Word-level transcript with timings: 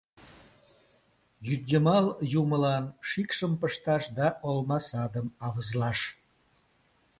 —Йӱдйымал 1.47 2.05
юмылан 2.41 2.85
шикшым 3.09 3.53
пышташ 3.59 4.03
да 4.17 4.27
олма 4.47 4.79
садым 4.89 5.27
авызлаш. 5.45 5.99